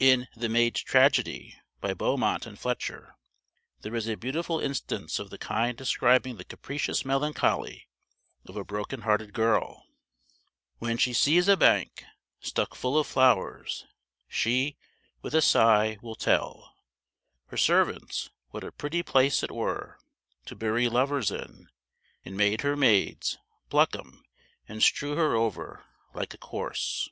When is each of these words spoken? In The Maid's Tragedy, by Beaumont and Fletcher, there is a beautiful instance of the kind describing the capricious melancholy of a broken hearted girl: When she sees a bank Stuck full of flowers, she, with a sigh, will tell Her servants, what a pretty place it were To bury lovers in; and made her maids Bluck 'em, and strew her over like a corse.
In 0.00 0.26
The 0.34 0.48
Maid's 0.48 0.82
Tragedy, 0.82 1.54
by 1.80 1.94
Beaumont 1.94 2.44
and 2.44 2.58
Fletcher, 2.58 3.14
there 3.82 3.94
is 3.94 4.08
a 4.08 4.16
beautiful 4.16 4.58
instance 4.58 5.20
of 5.20 5.30
the 5.30 5.38
kind 5.38 5.78
describing 5.78 6.38
the 6.38 6.44
capricious 6.44 7.04
melancholy 7.04 7.86
of 8.46 8.56
a 8.56 8.64
broken 8.64 9.02
hearted 9.02 9.32
girl: 9.32 9.84
When 10.78 10.98
she 10.98 11.12
sees 11.12 11.46
a 11.46 11.56
bank 11.56 12.02
Stuck 12.40 12.74
full 12.74 12.98
of 12.98 13.06
flowers, 13.06 13.86
she, 14.26 14.76
with 15.22 15.36
a 15.36 15.40
sigh, 15.40 15.98
will 16.02 16.16
tell 16.16 16.74
Her 17.46 17.56
servants, 17.56 18.28
what 18.48 18.64
a 18.64 18.72
pretty 18.72 19.04
place 19.04 19.44
it 19.44 19.52
were 19.52 20.00
To 20.46 20.56
bury 20.56 20.88
lovers 20.88 21.30
in; 21.30 21.68
and 22.24 22.36
made 22.36 22.62
her 22.62 22.74
maids 22.74 23.38
Bluck 23.68 23.94
'em, 23.94 24.24
and 24.66 24.82
strew 24.82 25.14
her 25.14 25.36
over 25.36 25.84
like 26.12 26.34
a 26.34 26.38
corse. 26.38 27.08